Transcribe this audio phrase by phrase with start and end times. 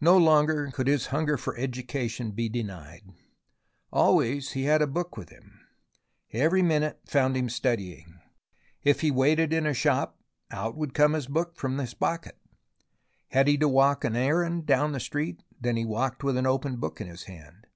[0.00, 3.02] No longer could his hunger for education be denied.
[3.92, 5.60] Always he had a book with him,
[6.32, 8.20] every minute found him studying.
[8.84, 10.18] If he waited in a shop,
[10.50, 12.38] out would come his book from his pocket;
[13.32, 16.46] had he to walk on an errand down the street, then he walked with an
[16.46, 17.66] open book in his hand.